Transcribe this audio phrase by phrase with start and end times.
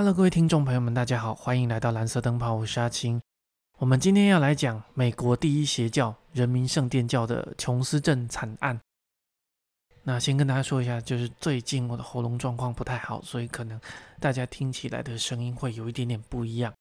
[0.00, 3.20] Hello，各位听众朋友们，大家好，欢迎来到蓝色灯泡，我是阿青。
[3.76, 8.80] 我们今天要来讲美国第一邪教人民圣殿教的琼斯镇惨案。
[10.02, 13.78] 那先跟大家说一下，就是最近我的喉咙状况不太好，所以可能
[14.18, 16.72] 大家听起来的声音会有一点点不一样。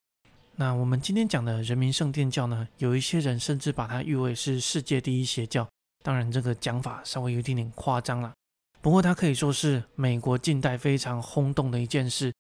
[0.55, 5.67] 那我们今天讲的人民圣殿教呢，有一些人甚至把它誉为是世界第一邪教，
[6.05, 8.31] 当然这个讲法稍微有一点点夸张了。
[8.79, 12.32] 不过它可以说是美国近代非常轰动的一件事。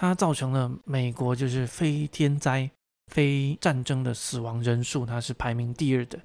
[0.00, 2.70] 它造成了美国就是非天灾、
[3.08, 6.16] 非战争的死亡人数，它是排名第二的。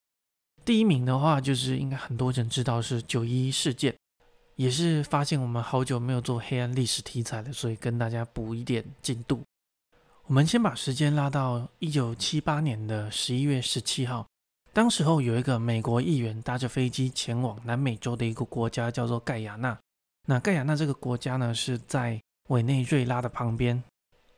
[0.64, 3.96] 第一名的话，就是应该很多人知道是九一事件，
[4.58, 9.42] 也是发现我们好久没有做黑暗历史题材了，所以跟大家补一点进度。
[10.28, 14.28] 我们先把时间拉到一九七八年的十一月十七号，
[14.72, 19.76] 当时候有一个美国议员搭着飞机前往南美洲的一个国家，叫做盖亚纳。
[20.28, 23.84] 那盖亚纳这个国家呢，是在委内瑞拉的旁边，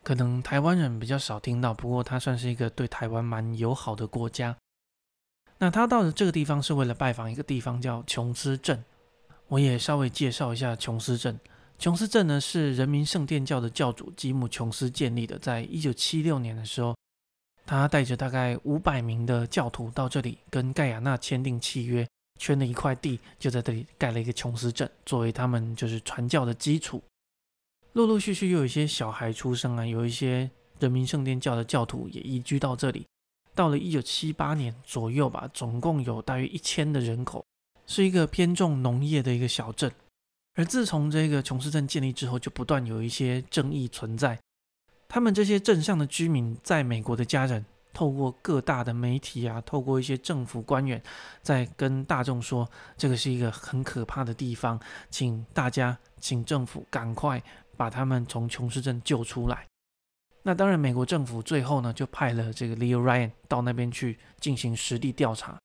[0.03, 4.55] 可能台湾人比较少听到，不过它算是一个对台湾蛮友好的国家。
[5.57, 8.83] 那他到的这个地方是为了拜访一个地方叫琼斯镇，
[9.47, 11.39] 我也稍微介绍一下琼斯镇。
[11.79, 16.95] 琼斯镇呢是人民圣殿教的教主吉姆琼斯建立的，在一九七六年的时候，
[17.65, 22.07] 他带着大概五百名的教徒到这里，跟盖亚纳签订契约，
[22.39, 27.01] 圈了一块地，就在这里盖了一个琼斯镇，作为他们就是传教的基础。
[27.95, 30.51] 陆陆续续又有一些小孩出生啊，有一些
[30.81, 33.07] 人民圣殿教的教徒也移居到这里。
[33.53, 37.45] 到了一九七八年左右吧，总共有大约一千的人口，
[37.87, 39.89] 是一个偏重农业的一个小镇。
[40.55, 44.37] 而自从这个琼斯镇建立之后，就不断有一些争议存在。
[45.07, 51.01] 他们这些镇上的居民，在美国的家人，透过各大的媒体啊，透过一些政府官员，
[51.41, 54.77] 在跟大众说，这个是一个很可怕的地方，
[55.09, 57.41] 请大家，请政府赶快。
[57.75, 59.67] 把他们从琼斯镇救出来。
[60.43, 65.57] 那当然，美国政府最后呢，就派了这个 Leo Ryan 到那边去进行实地调查。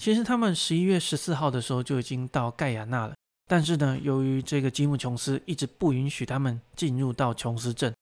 [0.00, 3.14] 其实他们十一月十四号的时候就已经到盖亚纳了，
[3.46, 7.94] 但是呢，由于这个吉姆琼斯一直不允许他们进入到琼斯镇，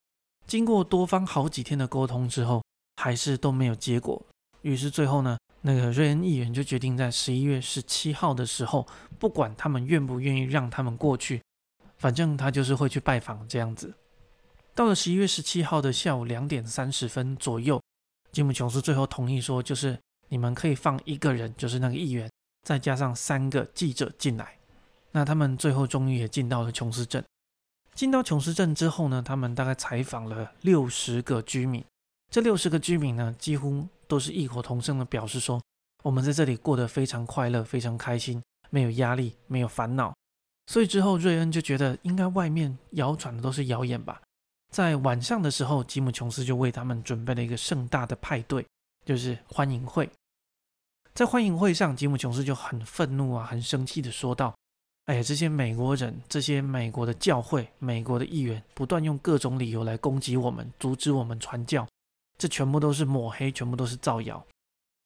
[0.47, 2.65] 经过多方好几天的沟通之后，
[2.97, 4.25] 还是都没有结果。
[4.63, 8.87] 于是最后呢，那个瑞恩议员就决定在十一月十七号的时候，
[9.19, 11.43] 不管他们愿不愿意让他们过去。
[12.03, 13.95] 反正他就是会去拜访这样子。
[14.75, 17.81] 到了十一月十七号的下午两点三十分左右，
[18.33, 19.97] 吉姆琼斯最后同意说，就是
[20.29, 22.29] 你们可以放一个人，就是那个议员，
[22.65, 24.59] 再加上三个记者进来。
[25.13, 27.25] 那他们最后终于也进到了琼斯镇。
[27.95, 31.85] 进到琼斯镇之后呢，他们大概采访了六十个居民。
[32.33, 35.63] 这六十个居民呢，几乎都是异口同声的表示说，
[36.03, 40.13] 我们在这里过得非常快乐，非常开心，没有压力，没有烦恼。
[40.67, 44.23] 所以之后，瑞恩就觉得应该外面谣传的都是谣言吧。
[44.71, 48.65] 在晚上的时候，吉姆琼斯就为他们准备了一个盛大的派对，
[49.05, 50.09] 就是欢迎会。
[51.13, 54.57] 在欢迎会上，吉姆琼斯就很愤怒啊，很生气的说道
[55.05, 61.87] ：“哎呀，这些美国人，这些美国的教会、美国的议员，不断用各种理由来攻击我们，阻止我们传教，
[62.39, 64.43] 这全部都是抹黑，全部都是造谣。”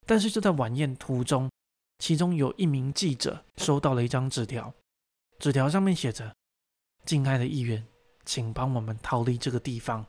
[0.06, 1.50] 但是就在晚宴途中，
[1.98, 4.72] 其中有一名记者收到了一张纸条。
[5.38, 6.34] 纸条上面写着
[7.04, 7.84] ：“敬爱的议员，
[8.24, 10.04] 请帮我们逃离这个地方。”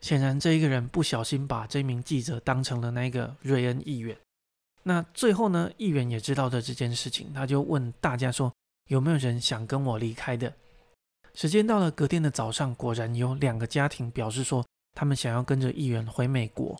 [0.00, 4.16] 显然，这一个人不小心把这名记者当成了那个瑞恩议员。
[4.82, 8.52] 那最后呢，议员也知道的这件事情，他就问大家说
[8.90, 10.52] ：“有没有人想跟我离开的？”
[11.34, 16.76] 时间到了，隔天的早上，果然有两个家庭表示说，他们想要跟着议员回美国。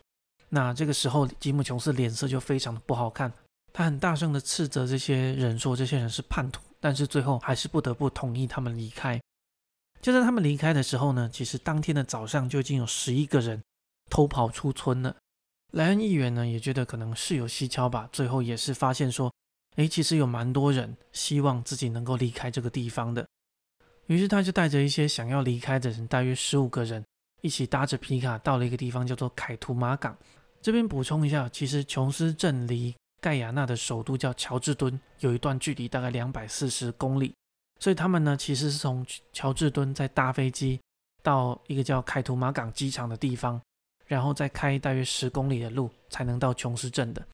[0.49, 3.31] 那这个时候，吉姆琼斯脸色就非常的不好看，
[3.71, 9.17] 他很大声的斥责这些人说：“这些人是叛徒。”但是最后还是不得不同意他们离开。
[10.01, 13.63] 就在他们离开的时候呢，其实当天的早上就已经有十一个人
[14.09, 15.15] 偷跑出村了。
[15.71, 19.33] 莱恩议员呢也觉得可能事有蹊跷吧，最后也是发现说，
[19.77, 23.25] 诶，其实有蛮多人希望自己能够离开这个地方的。
[24.07, 27.01] 于是他就带着一些想要离开的人，大约十五个人，
[27.41, 30.17] 一起搭着皮卡到了一个地方叫做凯图马港。
[30.61, 32.93] 这边补充一下，其实琼斯镇离
[33.23, 37.33] 盖亚纳的首都叫乔治敦，有一段距离大概两百四十公里，
[37.79, 40.77] 所以他们呢其实是从乔治敦再搭飞机
[41.21, 43.61] 到一个叫凯图马港机场的地方，
[44.05, 47.25] 然后再开大约十公里的路才能到琼斯镇的。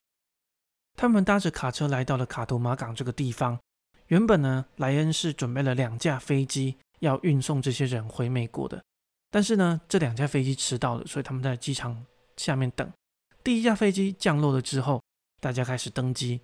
[0.96, 3.58] 他们搭着卡车来到了卡图马港这个地方。
[4.06, 8.80] 原本呢，莱恩是准备了两架飞机要运送这些人回美国的，
[9.28, 12.06] 但是呢，这两架飞机迟到了，所以他们在机场
[12.36, 12.88] 下面等。
[13.42, 15.02] 第一架飞机降落了之后。
[15.40, 16.40] 大家开始登机，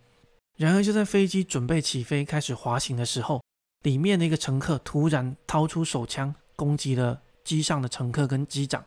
[0.57, 3.43] 然而就在飞机准备起飞、开始滑行的时候，
[3.83, 8.83] 里面的一个乘客突然掏出手枪攻击了机上的乘客跟机长。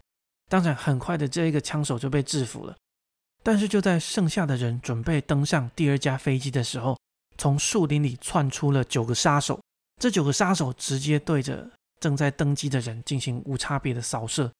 [0.50, 2.76] 当然，很快的这一个枪手就被制服了。
[3.44, 6.98] 但是就在剩下的人准备登上第二架飞机的时候，
[7.38, 9.62] 从树林里窜出了九个杀手。
[10.02, 11.70] 这九个杀手直接对着
[12.00, 14.52] 正在登机的人进行无差别的扫射。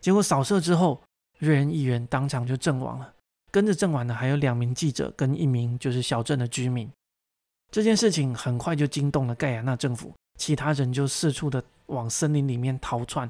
[0.00, 1.02] 结果扫射之后，
[1.38, 3.12] 瑞恩议员当场就阵亡了。
[3.56, 6.92] 跟着阵亡的还有两名记者跟一名就是小镇的居民。
[7.72, 13.26] 这件事情很快就惊动了盖亚纳政府，其他人就四处的往森林里面逃窜。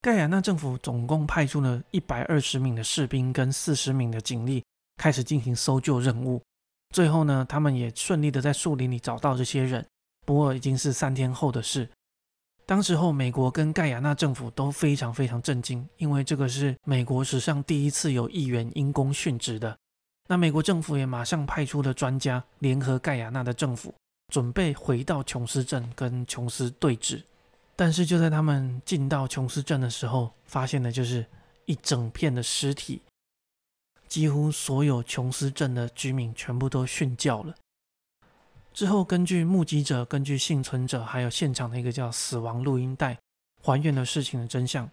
[0.00, 4.62] 盖亚纳政府总共派出了一百二十名的士兵跟四十名的警力，
[4.98, 6.40] 开始进行搜救任务。
[6.94, 9.84] 最后呢，他们也顺利的在树林里找到这些人。
[10.24, 11.90] 不过已经是三天后的事。
[12.66, 19.76] 当时候，美国跟盖亚纳政府都非常非常震惊，因为这个是美国史上第一次有议员因公殉职的。
[20.28, 23.94] 那美国政府也马上派出了专家，联合盖亚纳的政府，
[24.32, 27.22] 准备回到琼斯镇跟琼斯对峙。
[27.76, 31.26] 但是就在他们进到琼斯镇的时候，发现的就是
[31.66, 33.02] 一整片的尸体，
[34.08, 37.54] 几乎所有琼斯镇的居民全部都殉教了。
[38.74, 43.16] 之后，根据目击者、根据幸存者，还有现场的一个叫“死亡录音带”，
[43.62, 44.86] 还原了事情的真相。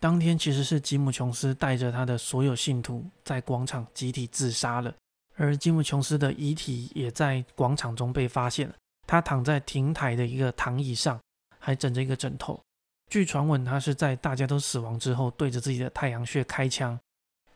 [0.00, 4.92] 当天其实是吉姆·琼斯带着他的所有信徒在广场集体自杀了，
[5.36, 8.74] 而吉姆·琼斯的遗体也在广场中被发现了。
[9.06, 11.20] 他躺在亭台的一个躺椅上。
[11.64, 12.60] 还枕着一个枕头。
[13.08, 16.98] 据传闻，他是在大家都死亡之后，对着自己的太阳穴开枪。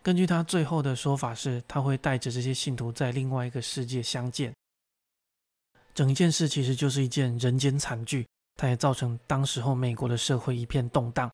[0.00, 4.55] 根据他最后的说法是，他会带着这些信徒在另外一个世界相见。
[5.96, 11.31] 整件事其实就是一件人间惨剧，它也造成当时候美国的社会一片动荡。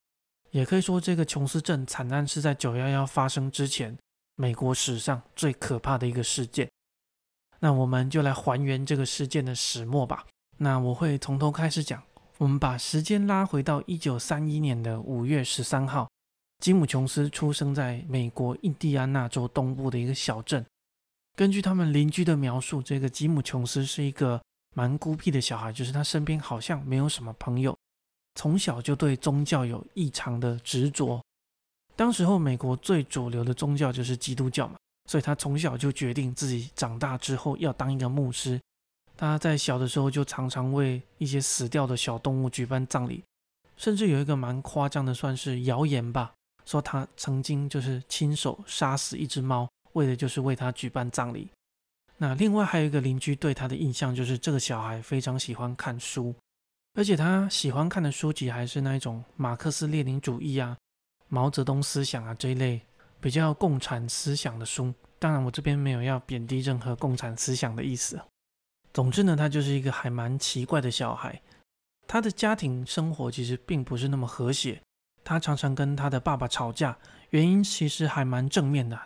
[0.53, 3.99] 也可以说，这个琼斯镇惨案是在九幺幺发生之前，
[4.37, 6.71] 美国史上最可怕的一个事件。
[7.59, 10.25] 那我们就来还原这个事件的始末吧。
[10.59, 12.01] 那我会从头开始讲。
[12.39, 16.09] 我们把时间拉回到一九三一年的五月十三号，
[16.61, 20.65] 吉姆·琼斯出生在美国印第安纳州东部的一个小镇。
[21.35, 24.41] 根据他们邻居的描述，这个吉姆·琼斯是一个
[24.75, 27.77] 蛮孤僻的小孩，就是他身边好像没有什么朋友，
[28.35, 31.23] 从小就对宗教有异常的执着。
[31.95, 34.77] 当时候美国最主流的宗教就是基督教嘛，
[35.11, 38.61] 所以他从小就决定自己长大之后要当一个牧师。
[39.15, 43.23] 他在小的时候就常常为一些死掉的小动物举办葬礼，
[43.77, 46.33] 甚至有一个蛮夸张的，算是谣言吧，
[46.65, 51.49] 说他曾经就是亲手杀死一只猫，为的就是为他举办葬礼。
[52.23, 56.33] 那另外还有一个邻居对他的印象就是这个小孩非常喜欢看书，
[56.95, 60.77] 而且他喜欢看的书籍还是那一种马克思列宁主义啊、
[61.27, 62.81] 毛泽东思想啊这一类
[63.21, 64.95] 比较共产思想的书。
[65.19, 68.21] 当然，我这边没有要贬低任何共产思想的意思。
[68.93, 71.43] 总之呢，他就是一个还蛮奇怪的小孩。
[72.07, 74.81] 他的家庭生活其实并不是那么和谐，
[75.25, 76.97] 他常常跟他的爸爸吵架，
[77.31, 78.97] 原因其实还蛮正面的。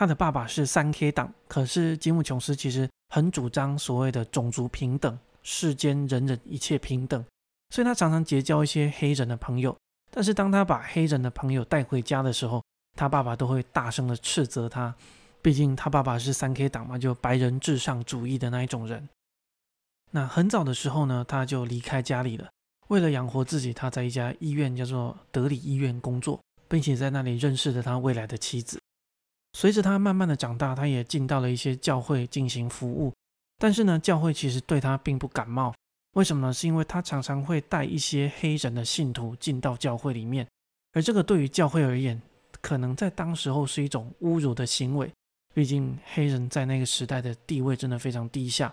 [0.00, 7.22] 他的爸爸是三 K 党，可是吉姆·琼斯其实很主张所谓的种族平等，世间人人一切平等，
[7.68, 9.76] 所以他常常结交一些黑人的朋友。
[10.10, 12.64] 但是当他把黑人的朋友带回家的时候，
[12.96, 14.94] 他爸爸都会大声的斥责他，
[15.42, 19.06] 毕竟他爸爸是三 K 党嘛，就白人至上主义的那一种人。
[20.12, 22.48] 那很早的时候呢，他就离开家里了。
[22.88, 26.40] 为了养活自己，他在一家医院叫做德里医院工作，
[26.70, 28.79] 并且在那里认识了他未来的妻子。
[29.52, 33.12] 随着他慢慢的长大，他也进到了一些教会进行服务。
[33.58, 35.74] 但是呢，教会其实对他并不感冒。
[36.14, 36.52] 为什么呢？
[36.52, 40.46] 是因为他常常会带一些黑人的信徒进到教会里面，
[40.92, 42.20] 而这个对于教会而言，
[42.60, 45.10] 可能在当时候是一种侮辱的行为。
[45.52, 48.72] 毕竟黑人在那个时代的地位真的非常低下。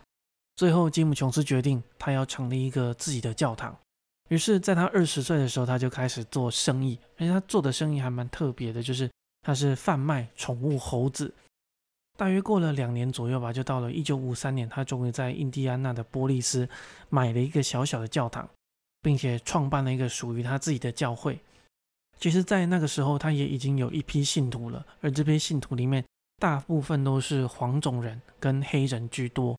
[0.56, 3.78] 最后，吉姆·琼斯决定他要成立一个自己的教堂。
[4.30, 9.10] 于是，在他二十岁的时候，他就开始做生意，而且他做的生意还蛮特别的，就是
[9.48, 11.34] 他是贩卖宠物猴子。
[12.18, 16.68] 大约过了两年左右吧，就到了一九五三年，他终于在印第安纳的波利斯
[17.08, 18.50] 买了一个小小的教堂，
[19.02, 21.40] 并且创办了一个属于他自己的教会。
[22.20, 26.04] 其实，在那个时候，他也已经有一批信徒了，而这批信徒里面
[26.40, 29.58] 大部分都是黄种人跟黑人居多。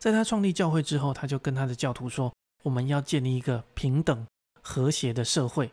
[0.00, 4.26] 在他创立教会之后，他就跟他的教徒说：“我们要建立一个平等、
[4.62, 5.70] 和谐的社会。”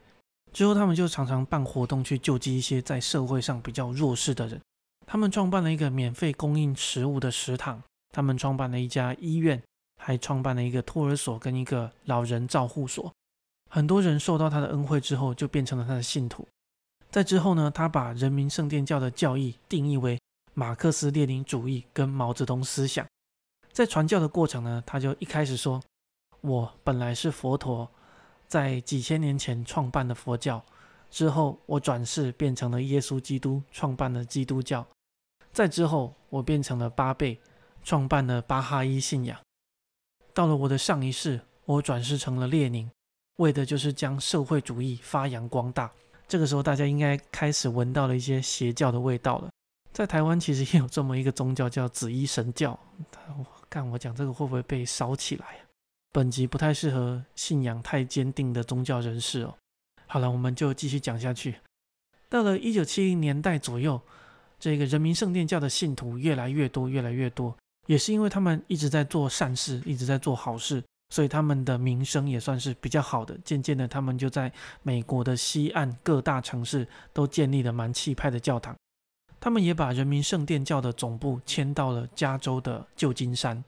[0.52, 4.60] 之后，他们就常常办活动去救济一些在社会上比较弱势的人。
[5.06, 9.62] 他们创办了一个免费供应食物的食堂，他们创办了一家医院，
[9.98, 13.12] 还创办了一个托儿所跟一个老人照护所。
[13.70, 16.48] 很多人受到他的恩惠之后，就变成了他的信徒。
[17.12, 20.20] 在之后呢，他把人民圣殿教的教义定义为
[20.54, 23.06] 马克思列宁主义跟毛泽东思想。
[23.72, 25.82] 在传教的过程呢，他就一开始说
[26.42, 27.90] ：“我本来是佛陀，
[28.50, 30.62] 在几千年前创办的佛教。
[31.10, 34.86] 之后，我转世变成了耶稣基督，创办了基督教。
[35.54, 37.40] 再之后，我变成了巴贝，
[37.84, 39.40] 创办了巴哈伊信仰。
[40.34, 42.90] 到了我的上一世，我转世成了列宁，
[43.38, 45.92] 为的就是将社会主义发扬光大。
[46.28, 49.50] 这个时候，大家应该开始闻到了一些邪教的味道了。
[49.92, 52.80] 在台湾，其实也有这么一个宗教，叫紫衣神教。
[53.68, 55.60] 看我讲这个会不会被烧起来？
[56.12, 59.56] 本集不太适合信仰太坚定的宗教人士哦。
[60.08, 61.56] 好了，我们就继续讲下去。
[62.28, 64.02] 到了一九七零年代左右，
[64.60, 73.38] 这个人民圣殿教的信徒越来越多，越来越多，也是因为他们一直在做善事，一直在做好事，所以他们的名声也算是比较好的。
[73.46, 74.52] 渐渐的，他们就在
[74.82, 78.76] 美国的西岸各大城市都建立了蛮气派的教堂。
[79.40, 83.64] 他们也把人民圣殿教的总部迁到了加州的旧金山。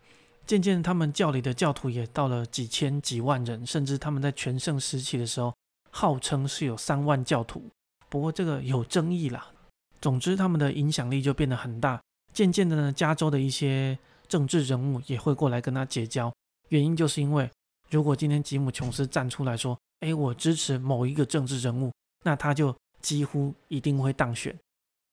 [0.46, 5.54] 渐渐，他们教里的教徒也到了几千几万人，甚至他们在全盛时期的时候。
[5.94, 7.70] 号称是有三万教徒，
[8.08, 9.52] 不过这个有争议啦。
[10.00, 12.02] 总之，他们的影响力就变得很大。
[12.34, 16.34] 渐渐的呢，加州的一些政治人物也会过来跟他结交。
[16.70, 17.52] 原因就是因为，
[17.90, 21.92] 如果今天吉姆·琼斯站出来说：“哎，我支持某一个政治人物”，
[22.24, 24.58] 那他就几乎一定会当选。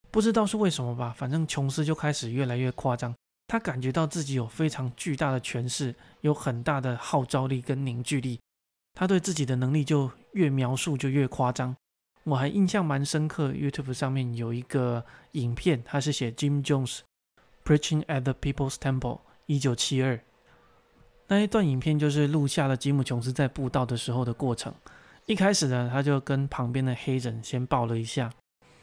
[0.09, 3.13] 不知道是为什么吧，反正琼斯就开始越来越夸张。
[3.49, 8.39] 他感觉到自己有非常巨大的权势，有很大的号召力跟凝聚力。
[8.93, 11.75] 他对自己的能力就越描述就越夸张，
[12.25, 13.51] 我还印象蛮深刻。
[13.51, 16.99] YouTube 上面有一个影片，他是写 Jim Jones
[17.65, 20.19] preaching at the People's Temple，一九七二
[21.27, 24.71] 那一段影片就是录下了吉姆琼斯在布道的时候的过程。
[25.25, 28.31] 一开始呢，他就跟旁边的黑人先抱了一下，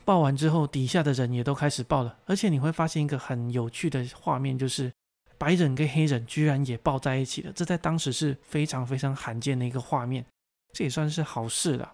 [0.06, 2.16] 抱完之后，底下的人也都开始抱了。
[2.24, 4.90] 而且你会发现一个很有趣的画面，就是。
[5.38, 10.24] 白人跟黑人居然也抱在一起了，这在当时是非常非常罕见的一个画面，
[10.72, 11.92] 这也算是好事了。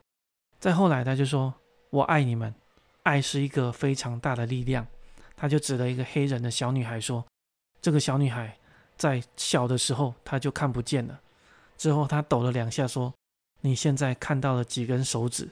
[0.60, 1.52] 再后来，他就说
[1.90, 2.54] ：“我爱你们，
[3.02, 4.86] 爱是一个非常大的力量。”
[5.34, 7.26] 他就指了一个黑人的小女孩说
[7.82, 8.56] ：“这个小女孩
[8.96, 11.20] 在小的时候她就看不见了，
[11.76, 13.12] 之后她抖了两下说
[13.62, 15.48] ：‘你现在看到了几根手指？’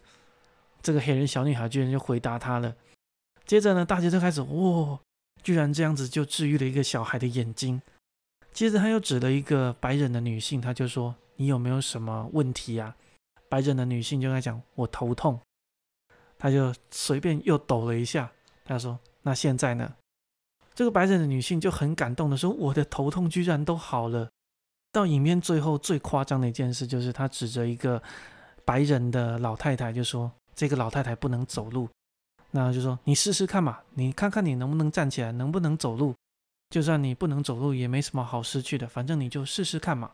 [0.83, 2.75] 这个黑人小女孩居然就回答他了。
[3.45, 4.99] 接着呢，大家就开始哇。”
[5.43, 7.81] 居然这样子就治愈了一个小孩的眼睛。
[8.53, 12.95] 接着他又指了一个白人的女性，他就说：“你有没有什么问题啊？”
[13.49, 15.41] 白人的女性就在讲：“我头痛。”
[16.39, 18.31] 他就随便又抖了一下，
[18.67, 19.95] 他说：“那现在呢？”
[20.75, 24.29] 这个白人的女性就很感动的说：“我的头痛居然都好了。”
[24.93, 28.03] 到影片最后最夸张的一件事就是，他指着一个
[28.67, 31.89] 白人的老太太就说：“这个老太太不能走路。”
[32.53, 36.15] 那就说你试试看嘛，你看看你能不能站起来，能不能走路。
[36.69, 40.11] 就算你不能走路，也没什么好失去的，反正你就试试看嘛。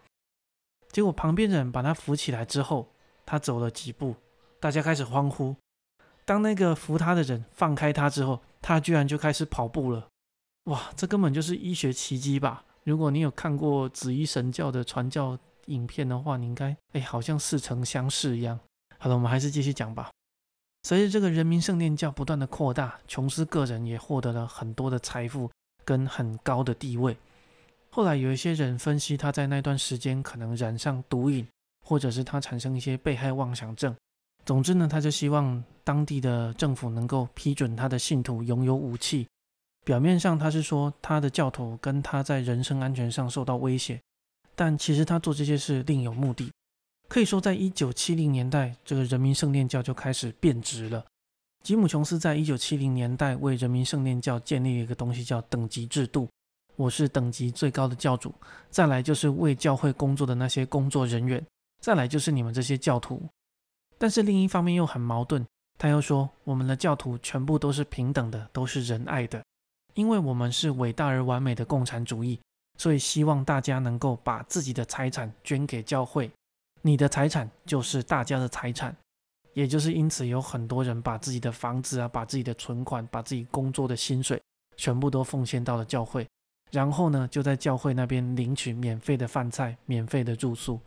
[0.92, 2.88] 结果旁边人把他扶起来之后，
[3.26, 4.14] 他走了几步，
[4.60, 5.56] 大家开始欢呼。
[6.24, 10.06] 当那个扶他的人放开他之后，他居然就开始跑步了。
[10.64, 12.64] 哇，这根本就是医学奇迹吧？
[12.84, 18.58] 如果你有看过紫衣神教的传教影片的话，你应该哎，好像似曾相识一样。
[18.98, 20.10] 好了，我们还是继续讲吧。
[20.87, 25.50] 随着这个人民圣殿教不断的扩大，琼斯个人也获得了很多的财富
[25.85, 27.16] 跟很高的地位。
[27.90, 31.45] 后来有一些人分析，他在那段时间可能染上毒瘾，
[31.85, 33.93] 或者是他产生一些被害妄想症。
[34.45, 39.26] 总之呢，他就希望当地的政府能够批准他的信徒拥有武器。
[39.85, 44.00] 表面上他是说他的教徒跟他在人身安全上受到威胁，
[44.55, 46.52] 但其实他做这些事另有目的。
[47.08, 51.04] 可以说，在一九七零年代，这个人民圣殿教就开始变质了。
[51.62, 56.28] 吉姆·琼斯在一九七零年代为人民圣殿教建立了一个东西，叫等级制度。
[56.76, 58.34] 我是等级最高的教主，
[58.70, 61.44] 再来就是为教会工作的那些工作人员，
[61.80, 63.22] 再来就是你们这些教徒。
[63.96, 65.46] 但是另一方面又很矛盾，
[65.78, 69.42] 他又说我们的教徒全部都是平等的，都是仁爱的，
[69.94, 72.38] 因为我们是伟大而完美的共产主义，
[72.76, 76.30] 所以希望大家能够把自己的财产捐给教会。
[76.87, 78.97] 你的财产就是大家的财产，
[79.55, 84.40] 也就是因此有很多人把自己的房子啊、把自己的存款、把自己工作的薪水
[84.76, 86.25] 全部都奉献到了教会，
[86.71, 90.81] 然后呢就在教会那边领取免费的饭菜、免费的住宿。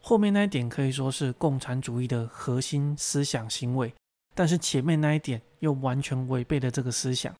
[0.00, 3.94] 后面那一点可以说是共产主义的核心思想行为，
[4.34, 7.32] 但是前面那一点又完全违背了这个思想，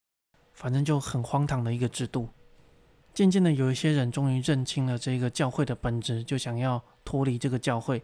[0.53, 2.29] 反正就很荒唐的一个制度。
[3.13, 8.03] 渐渐的，有一些人终于认清了这个教会的本质，就想要脱离这个教会。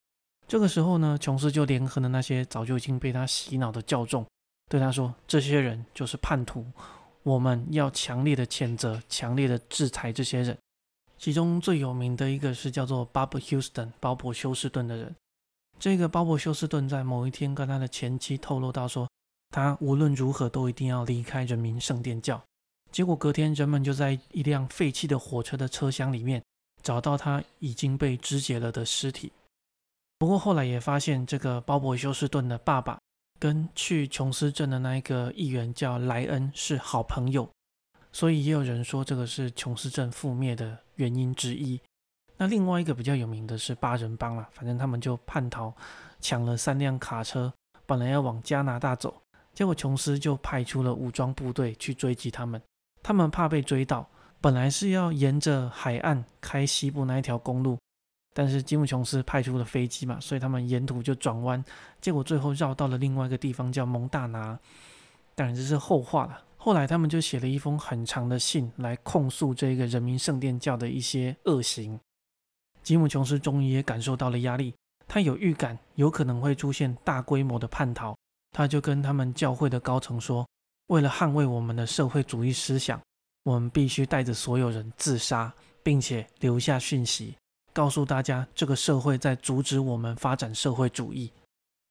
[0.49, 4.25] 这个时候呢，琼斯就联合了那些早就已经被他洗脑的教众，
[4.71, 6.65] 对他说：“这些人就是叛徒，
[7.23, 10.57] 我们要强烈的谴责、强烈的制裁这些人。”
[11.19, 15.15] 其中最有名的一个是叫做 Bob Houston（ 鲍勃·休斯顿）的人。
[15.79, 19.09] 这个鲍勃休斯顿在某一天跟他的前妻透露到说，
[19.51, 22.43] 他无论如何都一定要离开人民圣殿教。
[22.91, 26.43] 结果隔天，人们就在一辆废弃的火车的车厢里面
[26.83, 29.33] 找到他已经被肢解了的尸体。
[30.19, 32.99] 不过后来也发现，这个鲍勃休斯顿的爸爸
[33.41, 37.49] 跟去琼斯镇的那一个议员叫莱恩是好朋友，
[38.12, 41.81] 所以也有人说这个是琼斯镇覆灭的原因之一。
[42.37, 45.73] 那另外一个比较有名的是八人帮啊，反正他们就叛逃，
[46.21, 47.53] 抢了三辆卡车，
[47.87, 49.21] 本来要往加拿大走，
[49.53, 52.61] 结果琼斯就派出了武装部队去追击他们。
[53.03, 54.09] 他们怕被追到，
[54.43, 57.79] 本来是要沿着海岸开西部那一条公路，
[58.35, 61.65] 但是吉姆琼斯派出了飞机嘛，所以他们沿途就转弯，
[62.01, 64.59] 结果最后绕到了另外一个地方叫蒙大拿。
[65.37, 66.43] 当然这是后话了。
[66.57, 71.99] 后来他们就写了一封很长的信来控诉这个人民圣殿教的一些恶行。
[72.83, 74.75] 吉姆琼斯终于也感受到了压力，
[75.07, 78.17] 他有预感有可能会出现大规模的叛逃，
[78.51, 80.45] 他就跟他们教会的高层说。
[80.89, 83.01] 为了捍卫我们的社会主义思想，
[83.45, 87.37] 我们必须带着所有人自杀，并且留下讯息，
[87.73, 91.33] 告诉大家这个社会在阻止我们发展社会主义。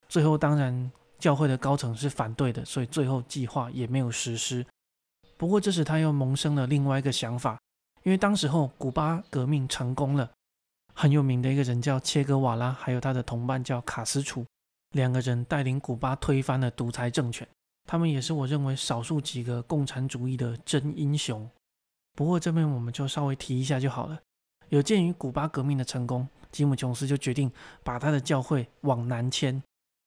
[0.08, 4.65] 最后，当然教会的高层是反对的，所以最后计划也没有实施。
[5.38, 7.60] 不过，这时他又萌生了另外一个想法，
[8.03, 10.29] 因为当时候古巴革命成功了，
[10.93, 14.46] 很有名的一个人叫切格瓦拉，还有他的同伴叫卡斯楚，
[14.91, 17.48] 两个人带领古巴推翻了独裁政权。
[17.85, 21.50] 他们也是我认为少数几个共产主义的真英雄。
[22.15, 24.19] 不过这边我们就稍微提一下就好了。
[24.69, 27.51] 有鉴于古巴革命的成功，吉姆琼斯就决定
[27.83, 29.61] 把他的教会往南迁。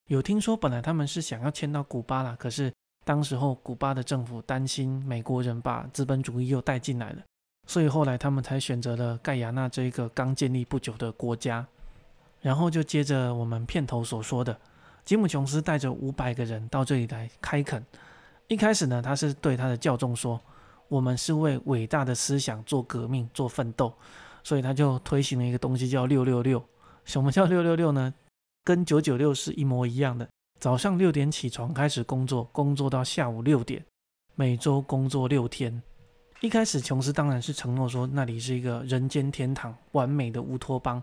[0.09, 2.73] 有听说本来他们是想要迁到古巴了，可是
[3.04, 7.23] 当时候古巴的政府担心美国人把资本主义又带进来了，
[7.66, 11.66] 所以后来他们才选择了盖亚纳这一个刚建立不久的国家。
[12.40, 14.59] 然后就接着我们片头所说的。
[15.05, 17.85] 吉姆·琼斯带着五百个人到这里来开垦。
[18.49, 20.40] 一开始呢，他是对他的教众说
[20.88, 23.93] ：“我们是为伟大的思想做革命、做奋斗。”
[24.43, 26.62] 所以他就推行了一个东西叫“六六六”。
[27.05, 28.12] 什么叫“六六六”呢？
[28.62, 30.29] 跟“九九六”是一模一样的。
[30.61, 33.85] 早上六点起床开始工作，工作到下午六点，
[34.35, 35.83] 每周工作六天。
[36.40, 41.03] 一开始，琼斯当然是承诺说那里是一个人间天堂、完美的乌托邦。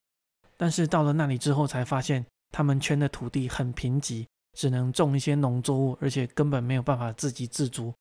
[0.58, 2.26] 但是到了那里之后，才发现。
[2.52, 7.94] 他们圈的土地很贫瘠，只能种一些农作物，而且根本没有办法自给自足。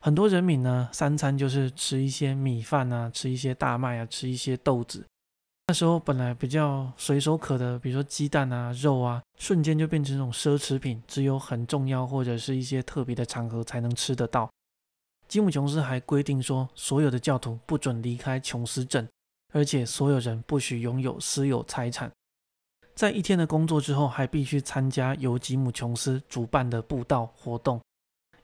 [0.00, 5.04] 很多人民呢，三餐就是吃一些米饭啊，吃一些大麦啊，吃一些豆子。
[5.66, 14.48] 那时候本来比较随手可得，比如说鸡蛋啊、肉啊，瞬间就变成这种奢侈品，只有很重要或者是一些特别的场合才能吃得到。
[15.26, 19.06] 吉姆琼斯还规定说，所有的教徒不准离开琼斯镇，
[19.52, 22.10] 而且所有人不许拥有私有财产。
[22.98, 27.80] 在一天的工作之后，还必须参加由吉姆·琼斯主办的布道活动。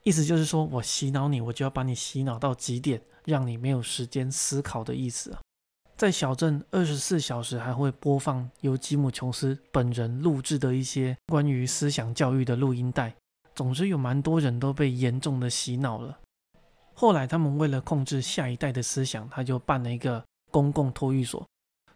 [0.05, 5.37] 意思就是说，我洗脑你，我就要把你洗脑到极点，让你没有时间思考的意思。
[5.97, 13.13] 在小镇，二十四小时还会播放由吉姆·琼斯本人录制的一些关于思想教育的录音带。
[13.57, 16.17] 总之，有蛮多人都被严重的洗脑了。
[16.95, 21.45] 后来，他们为了控制下一代的思想，他就办了一个公共托育所，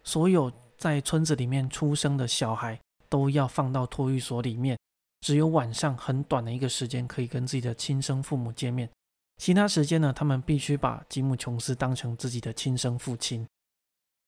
[0.03, 0.51] 所有。
[0.79, 4.79] 在村子里面出生的小孩都要放到托育所里面，
[5.19, 8.89] 只有晚上很短的一个时间可以跟自己的亲生父母见面，
[9.37, 13.45] 其他时间呢，他们必须把吉姆·琼斯当成自己的亲生父亲。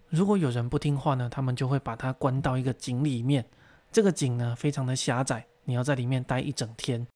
[0.09, 3.45] 如果有人不听话呢，他们就会把他关到一个井里面，
[3.89, 7.07] 这个井呢非常的狭窄，你要在里面待一整天。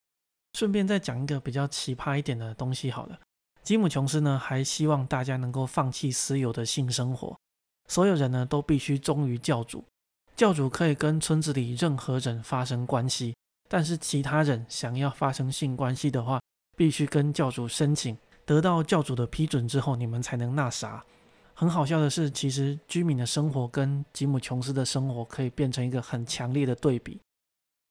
[0.53, 3.19] 顺便再讲一个比较奇葩一点的东西好了，
[3.63, 7.35] 吉姆·琼斯呢还希望大家能够放弃私有的性生活。
[7.87, 9.83] 所有人呢都必须忠于教主，
[10.35, 13.35] 教主可以跟村子里任何人发生关系，
[13.69, 16.39] 但是其他人想要发生性关系的话，
[16.75, 21.03] 必须跟教主申请，得到教主的批准之后，你们才能那啥。
[21.53, 27.21] 很好笑的是，其实居民的生活跟吉姆·琼斯的生活可以变成一个很强烈的对比。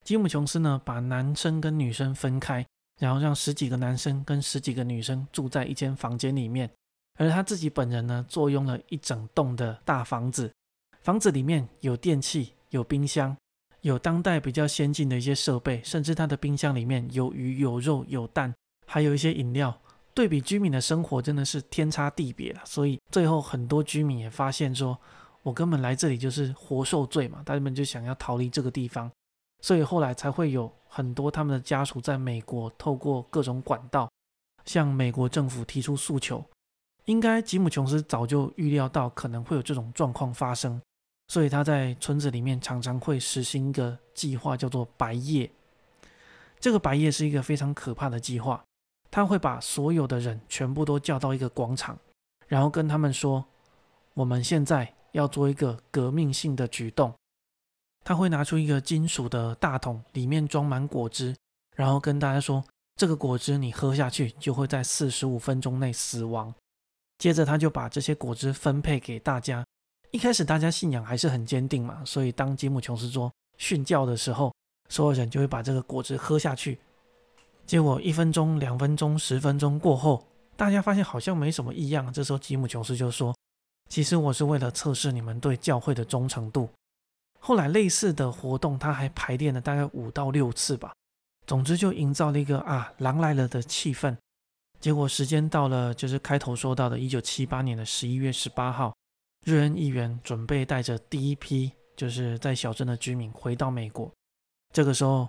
[0.03, 2.63] 吉姆·琼斯呢把男生跟女生分开，
[2.99, 6.69] 然后让十几个男生跟十几个女生住在一间房间里面。
[7.17, 10.51] 而他自己本人呢，坐拥了一整栋的大房子，
[11.01, 13.35] 房子里面有电器、有冰箱、
[13.81, 18.53] 有当代比较先进的一些设备，甚至他的冰箱里面有鱼、有肉、有蛋，
[18.85, 19.79] 还有一些饮料。
[20.13, 22.61] 对比居民的生活，真的是天差地别了。
[22.63, 24.97] 所以最后很多居民也发现说，
[25.43, 29.11] 我根本来这里就是活受罪嘛，他们就想要逃离这个地方。
[29.61, 34.09] 所以后来才会有很多他们的家属在美国透过各种管道
[34.65, 36.43] 向美国政府提出诉求。
[37.05, 40.81] 应该吉姆·琼斯早就预料到可能会有这种状况发生，
[41.27, 45.49] 所以他在村子里面常常会实行一个计划，叫做“白夜”。
[46.59, 48.63] 这个“白夜”是一个非常可怕的计划，
[49.11, 51.97] 他会把所有的人全部都叫到一个广场，
[52.47, 53.45] 然后跟他们说
[54.15, 57.13] ：“我们现在要做一个革命性的举动。”
[58.03, 61.35] 他会拿出一个金属的大桶，里面装满果汁，
[61.75, 62.63] 然后跟大家说
[62.97, 66.51] ：“这个果汁你喝下去，就会在四十五分钟内死亡。”
[67.17, 69.65] 接着他就把这些果汁分配给大家。
[70.11, 74.53] 一开始大家信仰还是很坚定嘛，所以当吉姆琼斯说训教的时候，
[74.89, 76.79] 所有人就会把这个果汁喝下去。
[77.65, 80.25] 结果一分钟、两分钟、十分钟过后，
[80.55, 82.13] 大家发现好像没什么异样。
[82.13, 83.35] 这时候吉姆琼斯就说
[83.89, 86.69] ：“其实我是为了测试你们对教会的忠诚度。”
[87.41, 90.93] 后来类似的活动他还排练了大概五到六次吧。
[91.45, 94.15] 总之就营造了一个啊狼来了的气氛。
[94.85, 98.95] 结果时间到了，就是开头说到的1978年的11月18号，
[99.43, 104.11] 瑞恩议员准备带着第一批就是在小镇的居民回到美国。
[104.71, 105.27] 这个时候，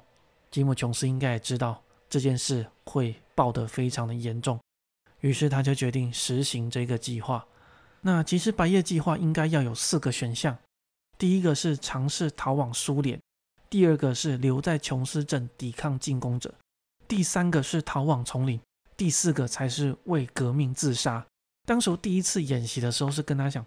[0.51, 4.61] 吉姆·琼斯应该也知道这件事会爆得非常的严重，
[5.21, 7.43] 于是他就决定实行这个计划。
[8.03, 10.55] 那其实白夜计划应该要有四个选项：
[11.17, 13.19] 第一个是尝试逃往苏联；
[13.71, 16.51] 第二个是留在琼斯镇抵抗进攻者；
[17.09, 18.61] 第三个是逃往丛林。
[18.97, 21.25] 第四个才是为革命自杀。
[21.67, 23.65] 当时第一次演习的时候，是跟他讲，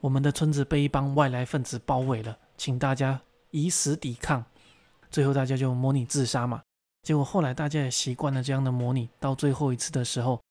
[0.00, 4.44] 我们的村子被一帮外来分子包围了，请大家以死抵抗。
[5.10, 6.60] 最后大家就模拟自杀嘛。
[7.02, 9.08] 结果后来大家也习惯了这样的模拟。
[9.20, 10.42] 到最后一次的时候，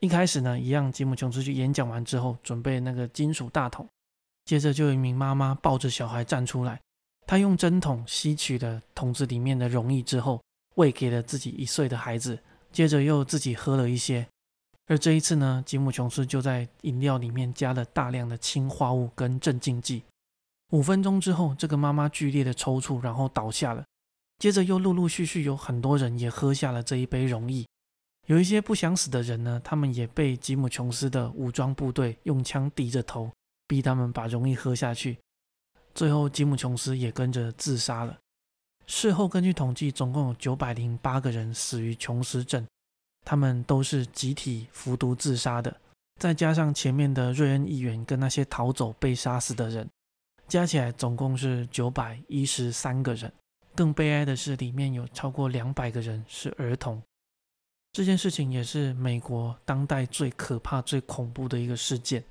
[0.00, 3.88] 一开始呢，一样吉姆琼斯去演讲完之后，准备那个金属大桶，
[4.44, 6.80] 接着就有一名妈妈抱着小孩站出来，
[7.26, 10.40] 她用针筒吸取了桶子里面的溶液之后，
[10.74, 12.38] 喂给了自己一岁的孩子。
[12.74, 14.26] 接着又自己喝了一些，
[14.88, 20.02] 而这一次呢，吉姆琼斯就在饮料里面加了大量的氰化物跟镇静剂。
[20.72, 23.84] 五分钟之后，这个妈妈剧烈的抽搐，然后倒下了。
[24.40, 27.64] 接着又陆陆续续有很多人也喝下了这一杯溶液。
[28.26, 33.30] 有一些不想死的人呢，他们也被吉姆琼斯的武装部队用枪抵着头，
[33.68, 35.16] 逼他们把溶液喝下去。
[35.94, 38.18] 最后，吉姆琼斯也跟着自杀了。
[38.86, 42.66] 事后根据统计，总共有九百零八个人死于琼斯镇，
[43.24, 45.74] 他们都是集体服毒自杀的。
[46.20, 49.88] 再加上前面的瑞恩议员跟那些逃走被杀死的人，
[50.46, 53.32] 加起来总共是九百一十三个人。
[53.74, 57.02] 更悲哀的是，里面有超过两百个人是儿童。
[57.90, 62.22] 这件事情也是美国当代最可怕、最恐怖的一个事件。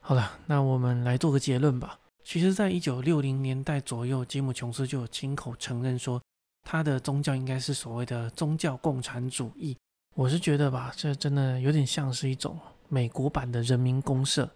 [0.00, 1.98] 好了，那我们来做个结论吧。
[2.28, 6.20] 其实，在一九六零年代左右，吉姆·琼斯就有亲口承认说，
[6.62, 9.74] 他的宗教应该是所谓的宗教共产主义。
[10.14, 12.60] 我是觉得吧，这真的有点像是一种
[12.90, 14.46] 美国版的人民公社。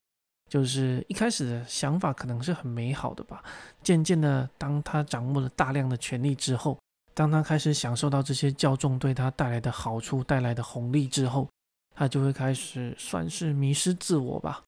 [0.51, 3.43] 就是一开始的想法可能是很美好的吧，
[3.83, 6.79] 渐渐的，当他掌握了大量的权力之后，
[7.15, 11.49] 当他开始享受到这些教众对他带来的好处、带来的红利之后，
[11.95, 14.63] 他就会开始算是迷失自我吧。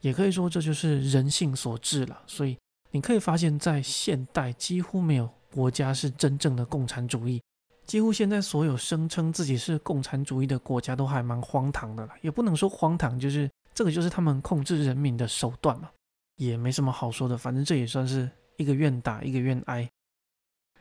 [0.00, 2.22] 也可以说这就是人性所致了。
[2.26, 2.56] 所以
[2.90, 7.42] 你可以发现，在现代几乎没有国家是真正的共产主义。
[7.86, 12.12] 几乎现在所有声称自己是共产主义的国家都还蛮荒唐的了。
[12.20, 15.90] 也不能说荒唐，就是这个就是他们控制人民的手段嘛，
[16.36, 17.36] 也没什么好说的。
[17.36, 19.88] 反正这也算是一个愿打一个愿挨。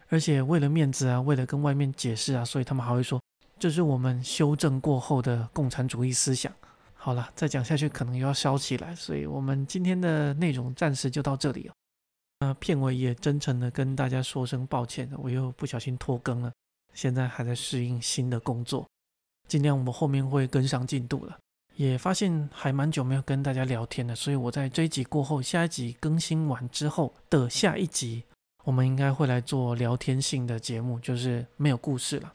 [0.10, 3.20] 而且为了面子啊，为了跟外面解释啊，所以他们还会说
[3.58, 6.52] 这是我们修正过后的共产主义思想。
[7.02, 11.74] 好了，再讲下去可能又要烧起来，所以我们今天的内容暂时就到这里了。
[12.42, 16.52] 那片尾也真诚的跟大家说声抱歉，我又不小心拖更了，
[16.94, 18.86] 现在还在适应新的工作，
[19.48, 21.38] 尽量我们后面会跟上进度了。
[21.76, 28.24] 也发现还蛮久没有跟大家聊天了，所以我在这一集过后，下一集更新完之后的下一集，
[28.66, 32.34] 我们应该会来做聊天性的节目，就是没有故事了。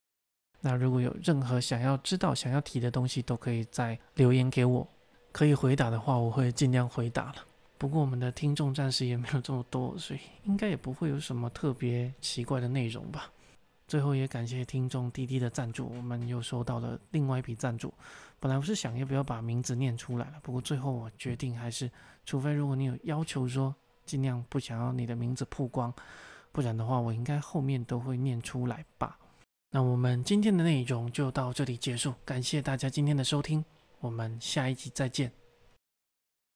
[0.67, 4.89] 那如果有任何想要知道、想要提的东西，都可以在留言给我。
[5.31, 7.35] 可以回答的话，我会尽量回答了。
[7.77, 13.31] 不过我们的听众暂时也没有这么多，所以应该也不会有什么特别奇怪的内容吧。
[13.87, 17.93] 最后也感谢听众滴滴的赞助，我们又收到了另外一笔赞助。
[18.41, 21.91] 本来我是想要不要把名字念出来了，不过最后我决定还是，
[22.25, 23.75] 除非如果你有要求说
[24.07, 25.93] 尽量不想要你的名字曝光，
[26.53, 29.19] 不然的话我应该后面都会念出来吧。
[29.75, 33.65] 那我们今天的内容就到这里结束，感谢大家今天的收听，
[33.99, 35.33] 我们下一集再见。